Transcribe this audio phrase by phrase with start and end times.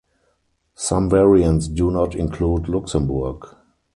[0.73, 3.55] Some variants do not include Luxembourg.